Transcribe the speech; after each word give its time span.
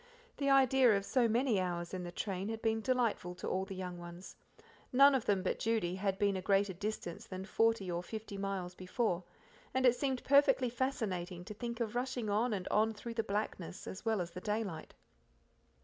The 0.37 0.49
idea 0.49 0.97
of 0.97 1.05
so 1.05 1.27
many 1.27 1.59
hours 1.59 1.93
in 1.93 2.01
the 2.01 2.11
train 2.11 2.49
had 2.49 2.63
been 2.63 2.81
delightful 2.81 3.35
to 3.35 3.47
all 3.47 3.65
the 3.65 3.75
young 3.75 3.99
ones; 3.99 4.35
none 4.91 5.13
of 5.13 5.25
them 5.27 5.43
but 5.43 5.59
Judy 5.59 5.93
had 5.93 6.17
been 6.17 6.35
a 6.35 6.41
greater 6.41 6.73
distance 6.73 7.27
than 7.27 7.45
forty 7.45 7.91
or 7.91 8.01
fifty 8.01 8.35
miles 8.35 8.73
before, 8.73 9.23
and 9.75 9.85
it 9.85 9.95
seemed 9.95 10.23
perfectly 10.23 10.71
fascinating 10.71 11.45
to 11.45 11.53
think 11.53 11.79
of 11.79 11.93
rushing 11.93 12.31
on 12.31 12.51
and 12.51 12.67
on 12.69 12.95
through 12.95 13.13
the 13.13 13.21
blackness 13.21 13.85
as 13.85 14.03
well 14.03 14.21
as 14.21 14.31
the 14.31 14.41
daylight. 14.41 14.95